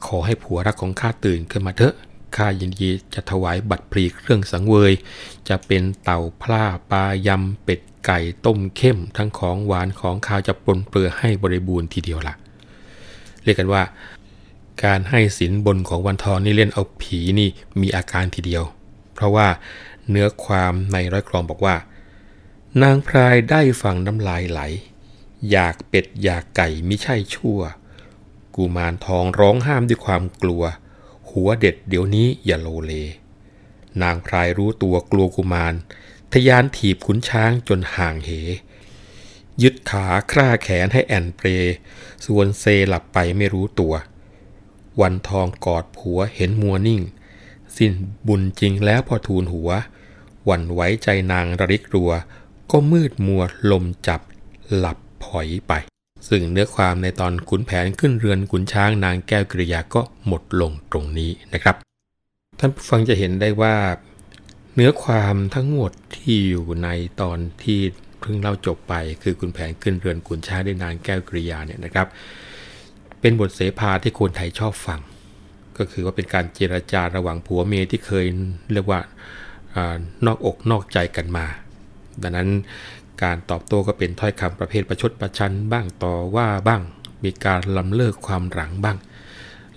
[0.05, 1.95] ขอให้ผัวรักของข้าตื่นขึ้นมาเถอะ
[2.35, 4.93] ข้ายินดีจะถวายบัตรพลีเครื่องสังเวย
[5.49, 12.35] จะเป็นเต่าพล่าปลายำเป็ดไก่ต้มเข้ม ทั้งของหวานของข้าวจะปนเปื้อให้บริบูรณ์ทีเดียวละ่ะ
[13.43, 13.81] เรียกกันว่า
[14.83, 17.49] การให้สินบนของวันทองนี่เล่นเอาผีนี่
[17.81, 18.63] มีอาการทีเดียว
[19.13, 19.47] เพราะว่า
[20.09, 21.75] เนื้อความในร้อยกรองบอกว่า
[22.81, 24.61] นางพรายได้ฟังน้ำลายไหล
[25.51, 27.59] อยากเป็ดอยากไก่ไม่ใช่ชั่ว
[28.55, 30.63] กุมารทองร้องห้ามด้วยความกลัว
[31.29, 32.93] หัวเด็ดเดี๋ยวนี้อย่าโลเล
[34.01, 35.73] นางพรายรู้ตัวกลัวกุมาร
[36.33, 38.31] ทยานถีบขุนช้างจนห่างเห
[39.63, 41.47] ยึดขาคร่าแขนให้แอนเปร
[42.25, 43.93] ส่วนเซหลับไปไม่รู้ตัว
[45.01, 47.01] วันทองกอดผัวเห็นมัวนิ่ง
[47.77, 47.91] สิ้น
[48.27, 49.69] บุญจริงแล้วพอทูลหัว
[50.45, 52.11] หวั่นไว้ใจนางระริกรัว
[52.71, 54.21] ก็มืดมัวลมจับ
[54.75, 55.73] หลับผอยไป
[56.29, 61.75] ซึ่งเนื้อความในตอนขุนแผนขึ้นเรือนขุนช้างนางแก้วกริยาก็หมดลงตรงนี้นะครับ
[62.59, 63.75] ท่านผู้ฟังจะเห็นได้ว่า
[64.75, 66.89] เนื้อความทั้งหมดที่อยู่ใน
[67.21, 67.79] ตอนที่
[68.19, 68.93] เพิ่งเล่าจบไป
[69.23, 72.07] คือขุนแผนขึ้นเรือนขุนช้างได้นางแก้วกริยาเนี่ยนะครับ
[73.21, 74.99] เป็นบทเสภาที่คนไทยชอบฟัง
[75.77, 78.25] ก็คือว่าเป็นการเจรจาระหว่างผัวเมียที่เคย
[78.73, 78.99] เรียกว่า
[80.25, 81.45] นอกอกนอกใจกันมา
[82.21, 82.49] ดังนั้น
[83.23, 86.81] การตอบโต้ก็เป็นถ้อยคำประเภทประชดประชันบ้างต่อว่าบ้าง
[87.23, 88.97] มีการลำเลิกความหลังบ้าง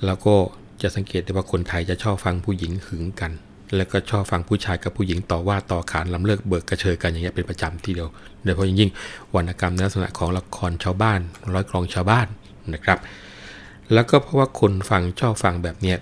[0.05, 0.35] แล้วก็
[0.83, 3.33] จะสังเกตได้ว่าคนไทยจะชอบฟังผู้หญิงหึงกัน
[3.77, 8.09] แล้วก็ชอบฟังผู้ชายกับผู้หญิงต่อว่าต่อขานลำเลิกเบิกกระเชยกันอย่างเงี้ยเป็นประจำทีเดียว
[8.43, 8.91] โดยเฉพาะยิ่ง
[9.35, 11.21] วรรณกรรมในลักษณะของละครชาวบ้าน
[11.55, 12.27] ร้อยกรองชาวบ้าน
[12.75, 12.99] นะครับ
[13.93, 15.99] แล้วก็เพราะว่าคนฟังชอบฟังแบบเนี้ย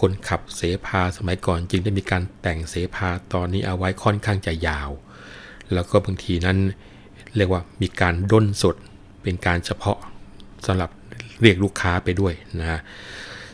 [0.00, 4.90] คนขับเสภาสมัยก่อนจึงได้มีการแต่งเสภาตอนนี้เอาไว้ค่อนข้างจะยาว
[5.72, 6.58] แล้วก็บางทีนั้น
[7.36, 8.76] เรียกว่ามีการด้นสด
[9.22, 9.98] เป็นการเฉพาะ
[10.66, 10.90] สำหรับ
[11.42, 12.80] เรียกลูกค้าไปด้วยนะฮะ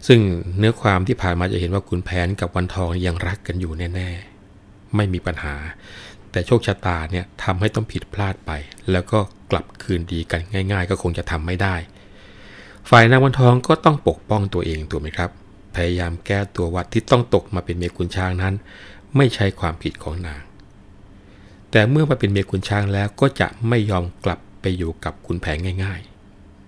[0.07, 0.21] ซึ่ง
[0.59, 4.09] เนื้อความที่ผ่านมาจะเห็นว่าขุนแผนกับวันทองยังรักกันอยู่แน่
[4.53, 5.55] ๆ ไม่มีปัญหา
[6.31, 8.51] แต่โชคชะตาเนี่ยทำให้ต้องผิดพลาดไป
[8.91, 9.19] แล้วก็
[9.51, 11.75] กลับคืนดีกันง่าย ๆ ก็คงจะทำไม่ได้
[12.91, 15.30] ฝ่ายนางวันทองก็ต้องปกป้องตัวเองถูกไหมครับ
[15.76, 18.55] พยายามแก้ตัววัดที่ต้องตกมาเป็นเมียขุนช้างนั้น
[19.16, 20.43] ไม่ใช่ความผิดของนาง
[21.70, 26.01] แต่เมื่อมาเป็นเมียขุนช้างแล้วก็จะไม่ยอมกลับไปอยู่กับขุนแผนง่าย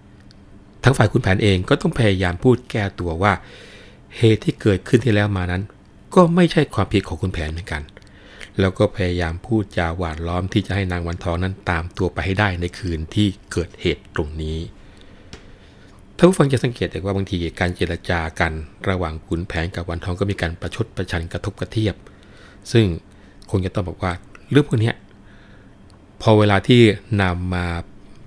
[0.09, 3.33] ๆ ทั้งฝ่ายขุนแผนเองก็ต้องพยายามพูดแก้ตัวว่า
[4.17, 5.63] เหตุที่เกิดขึ้นที่แล้วมานั้น
[6.15, 7.83] ก็ไม่ใช่ความผิดของขุนแผนเหมือนกัน
[8.61, 14.59] แล้วก็พยายามพูดจาหวานล้อมที่จะให้นางวันทองนั้นตามตัวไปให้ได้ในคืนที่เกิดเหตุตรงนี้
[16.23, 18.53] ท่านผู้ฟังจะสังเกตได้ว่าบางทีการเจรจากัน
[18.89, 21.95] ระหว่างขุนแผนกับวันทองก็มีการประชดประชันกระทบกระเทียบ
[22.73, 22.87] ซึ่ง
[23.51, 24.13] คงจะต้องบอกว่า
[24.51, 24.93] เรื่องพวกนี้
[26.23, 26.81] พอเวลาที่
[27.23, 27.67] นำมา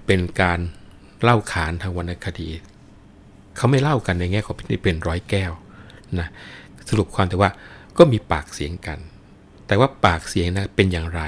[0.06, 0.60] เป็นการ
[1.22, 2.50] เล่าขานทางวรรณคดี
[3.56, 5.52] เขาไม่เล่ากันในแง่ของเป็นร้อยแก้ว
[6.20, 6.28] นะ
[6.90, 7.50] สรุปความแต่ว่า
[7.98, 9.00] ก็มีปากเสียงกัน
[9.68, 11.22] แต่ว่าปากเสียงนะเป็นอย่างไร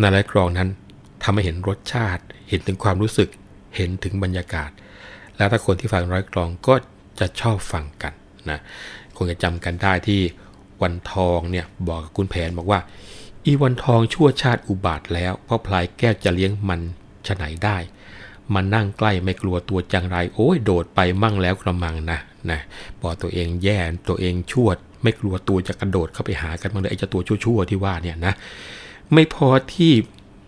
[0.00, 0.68] นาลายกรองนั้น
[1.22, 3.28] ทำให้เห็นรสชาติ เห็นถึงความรู้สึก
[3.76, 4.70] เห็นถึงบรรยากาศ
[5.40, 6.74] แล้วถ้าคนที่ฟังร้อยกรองก็
[7.20, 8.12] จะชอบฟังกัน
[8.50, 8.58] นะ
[9.16, 10.20] คงจะจำกันได้ที่
[10.82, 12.80] วันทองเนี่ยบอกกับคุณแผนบอกว่า
[13.44, 16.80] อีวันทองชั่วชาติอุบาทแล้ว เพราะพลายแก้วจะเลี้ยงมัน
[17.26, 17.76] ฉไหนได้
[18.54, 22.18] มันนั่งใกล้ไม่กลัวตัวจังไร โอ้ยโดดไปมั่งแล้วกระมังนะ
[22.50, 22.60] นะ
[23.00, 23.78] บอกตัวเองแย่
[24.08, 24.68] ตัวเองชั่ว
[25.02, 28.34] ไม่กลัวตัวจะกระโดดเข้าไปหากันบ้างเลยไอ้เจ้าตัวชั่วๆที่ว่าเนี่ยนะ
[29.12, 29.92] ไม่พอที่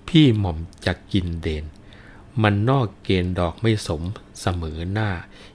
[0.09, 1.65] พี่หม่อมจะกินเดน
[2.43, 4.03] มันนอกเกณฑ์ดอกไม่สม
[4.41, 5.11] เสมอหน้า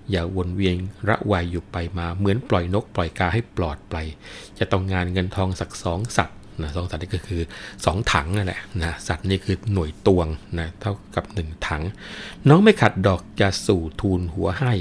[0.09, 0.75] อย่าวนเวียน
[1.09, 3.95] ระวายอยู่ไปมาเหมือนปล่อยนกปล่อยกาให้ปลอดไป
[4.59, 7.41] จะต้องงานเงินทองสักสองสัตว์นะสองสัตว์นี่ก็คือ
[7.85, 10.27] สองถังนั่นแหละนะสัตว์นี่คือหน่วยตวง
[10.59, 11.83] นะเท่ากับหนึ่งถัง
[12.47, 14.73] น้องไม่ขัดดอกจะสู่ทูลหัวให้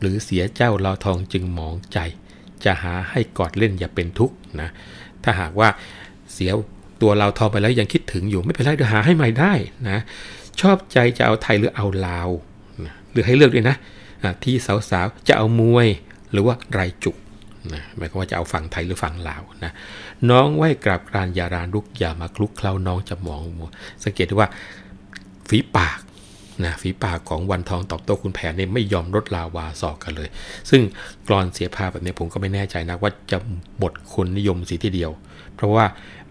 [0.00, 1.98] หรือเสียเจ้าเราทองจึงมองใจ
[2.64, 4.68] จะหาให้กอดเล่นอย่าเป็นทุกข์นะ
[5.22, 5.68] ถ้าหากว่า
[6.32, 6.50] เสีย
[7.02, 9.52] ตัวเราทองไปแล้วยังคิดถึงอยู่ไม่เป็นไรเดี๋ยวหาให้ใหม่ได้
[9.88, 9.98] นะ
[10.60, 12.28] ชอบใจจะเอาไทยหรือเอาลาว
[13.18, 13.76] หรือให้เลือกด้วยนะ
[14.44, 14.54] ที่
[14.90, 15.86] สาวๆจะเอามวย
[16.32, 17.16] หรือว่าไรจุก
[17.72, 19.72] นะหมายความว่าจะเอาฝั่งไทยหรือฝั่งลาวนะ
[20.30, 23.70] น้องไหวกราบกรานยารานลุกอย่ามาคลุกเคล้าน้องจะมองมัว
[24.04, 24.48] สังเกตดูว่า
[25.48, 25.98] ฝีปาก
[26.64, 30.28] นะฝีปากของวันทองตอบโต้คุณแผนเนี่ยไม่ยอมลดลาวาสอกกันเลย
[30.70, 30.82] ซึ่ง
[31.26, 33.38] กรอนเสียภาพแบบนี้ผมก็ไม่แน่ใจนะว่าจะ
[33.78, 35.10] หมดคนนิยมสีทีเดียว
[35.54, 35.84] เพราะว่า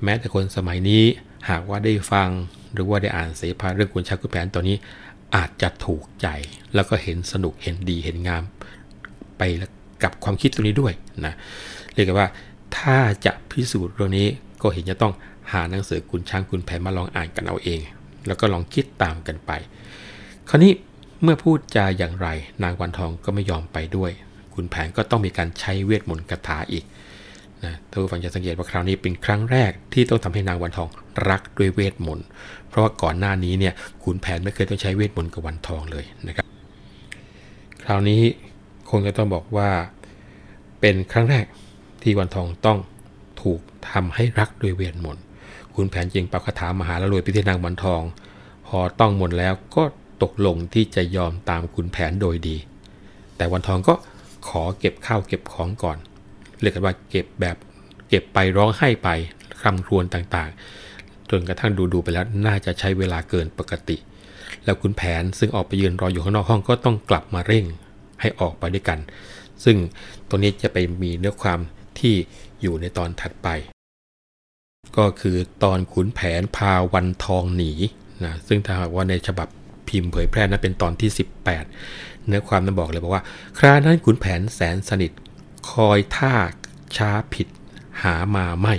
[0.03, 1.03] แม้แต่คนสมัยนี้
[1.49, 2.29] หากว่าได้ฟัง
[2.73, 4.77] หรือว่าได้อ่านเสภาเรื่องคุณชักคุณแผนตัวนี้
[5.35, 6.27] อาจจะถูกใจ
[6.75, 8.43] แล้วก็เห็นสนุกเห็นดีเห็นงาม
[9.37, 9.41] ไป
[10.03, 10.93] กับความคิดตรงนี้ด้วย
[11.25, 11.33] นะ
[11.93, 12.29] เรียกว่า
[12.77, 14.27] ถ้าจะพิสูจน์เรื่องนี้
[14.61, 15.13] ก็เห็นจะต้อง
[15.51, 17.79] หาหนังสือคุณช้างคุณแผนมาลองอ่านกันเอาเอง
[18.27, 19.51] แล้วก็ลองคิดตามกันไป
[20.49, 20.71] คราวนี้
[21.23, 22.27] เมื่อพูดจาอย่างไร
[22.63, 24.11] นางวันทองก็ไม่ยอมไปด้วย
[24.55, 26.85] คุณแผนก็ต้องมีการใช้เวทมนต์คาถาอีก
[27.63, 30.89] นะท่านผู้ฟังจะสังเกตว่าคราวนี้เป็นครั้งแรกที่ต้องทำให้นางวันทอง
[31.29, 32.27] รักด้วยเวทมนต์
[32.77, 33.73] ราะว่าก่อนหน้านี้เนี่ย
[34.03, 36.45] ขุนแผนไม่เคยต้องใช้เวทมนต์กับวันทองเลยนะครับ
[37.83, 38.21] คราวนี้
[38.89, 39.69] คงจะต้องบอกว่า
[40.79, 41.45] เป็นครั้งแรก
[42.01, 42.77] ที่วันทองต้อง
[43.41, 43.59] ถูก
[43.91, 45.23] ทำให้รักด้วยเวทมนต์
[45.75, 48.01] ขุนแผนจึงปราคาถามหาละรวยไปที่นางวันทอง
[48.67, 49.83] พอต้องมนแล้วก็
[50.23, 52.57] ตกลงที่จะยอมตามขุนแผนโดยดี
[53.37, 53.93] แต่วันทองก็
[54.49, 55.97] ขอเก็บข้าวเก็บของก่อน
[56.61, 57.57] เรียกกันว่าเก็บแบบ
[58.09, 59.09] เก็บไปร้องไห้ไป
[59.61, 60.76] คำครวญต่างๆ
[61.31, 63.97] จนกระทั่งดูดูไปแล้วน่าจะใช้เวลาเกินปกติ
[64.65, 67.65] แล้วคุณแผนซึ่งออกไปยืนรออยู่ข้างนอกห้องก็ต้องกลับมาเร่ง
[68.21, 68.99] ให้ออกไปด้วยกัน
[69.63, 69.77] ซึ่ง
[70.29, 71.59] ตรงนี้จะไปมีเนื้อความ
[71.99, 72.15] ที่
[72.61, 73.47] อยู่ในตอนถัดไป
[74.97, 77.71] ก็คือตอนขุนแผนพาวันทองหนี
[78.23, 79.47] นะซึ่งถ้าหากว่าในฉบับ
[79.87, 81.09] พิมพ์เผยแพร่นั้นเป็นตอนที่
[81.67, 83.23] 18 เนื้อความนั้นบอกเลยบอกว่า
[83.57, 85.11] ครานั้นขุนแผนแสนสนิท
[85.71, 86.33] คอยท่า
[86.97, 87.47] ช้าผิด
[88.03, 88.75] หามาไม่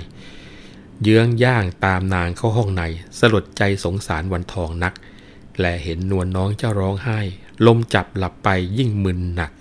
[1.03, 2.83] เยื้องย่างตามนางเข้าห้องใน
[3.19, 4.93] สลดใจสงสารวันทองนัก
[5.59, 7.19] แลเห็นนวลน้องเจ้าร้องไห้
[7.65, 9.51] ลมจับหลับไปยิ่งมึนหนัก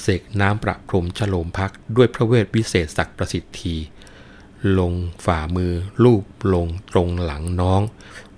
[0.00, 3.76] เสกน้ำประพรมฉโลมพักด้วยพระเวทวิเศษศักประสิทธี
[4.78, 4.92] ลง
[5.24, 5.72] ฝ่ามือ
[6.02, 6.24] ลูบ
[6.54, 7.80] ลงตรงหลังน้อง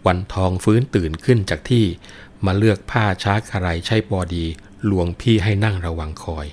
[0.07, 1.85] วันทองฟื้นตื่นขึ้นจากที่
[2.45, 4.45] มาเลือกผ้าช้าคารใช่บอดี
[4.87, 6.47] หลวงพี่ให้นั่งระวังคอย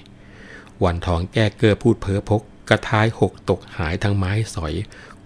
[0.84, 4.74] วันทองแก้เกอพูดเพ้อพกกระท้ายหกตกหายทั้งไม้สอย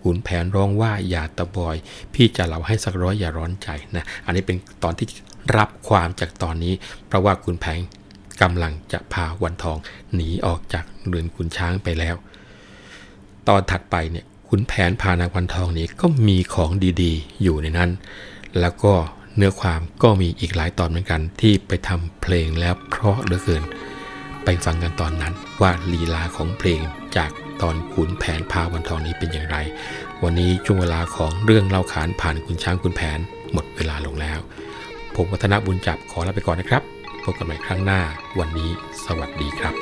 [0.08, 1.76] ขุนแผนร้องว่าอย่าตะบอย
[2.14, 5.08] พี่จะเล่าให้สักร้อยอย่าร้อนใจนะอันนี้เป็นตอนที่
[5.58, 6.74] รับความจากตอนนี้
[7.08, 7.80] เพราะว่าขุนแผน
[8.42, 9.78] กำลังจะพาวันทอง
[10.16, 12.16] หนีออกจากเรือนขุนช้างไปแล้ว
[13.48, 16.72] ตอนถัดไปเนี่ยขุนแผนพานางวันทองนี้ก็มีของ
[17.04, 17.90] ดีๆ อยู่ในนั้น
[18.60, 18.94] แล้วก็
[19.36, 23.64] เนื้อความก็มีอีกหลายตอนเหมือนกันที่ไปทำเพลงแล้วเพราะเหลือเกิน
[24.44, 26.82] ไปฟังกันตอนนั้นว่าลีลาของเพลง
[27.18, 27.32] จาก
[27.62, 29.58] ตอนขุนแผนพาวันทองนี้เป็นอย่างไร
[30.24, 33.20] วันนี้ช่วงเวลาของเรื่องเล่าขานผ่านคุณช้างคุณแผน
[33.54, 34.40] หมดเวลาลงแล้ว
[35.16, 36.82] ผมวัฒนบุญจับขอลาไปก่อนนะครับ
[37.24, 38.02] พบกันใหม่ครั้งหน้า
[38.40, 38.70] วันนี้
[39.06, 39.74] สวัสดีครับ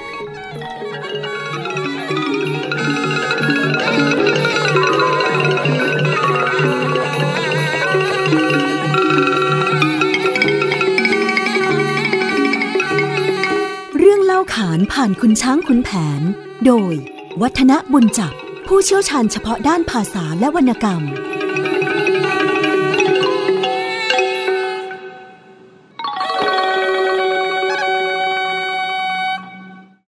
[13.98, 16.22] เรื่องเล่าขานผ่านคุณช้างคุณแผน
[16.66, 16.96] โดย
[17.42, 18.34] วัฒนบุญจับ
[18.68, 21.02] ผู้เชี่ยวชาญเฉพาะด้านภาษาและวรรณกรรม